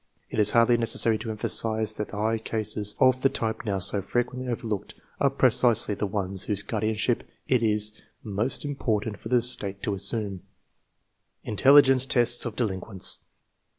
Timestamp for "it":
0.31-0.39, 7.47-7.61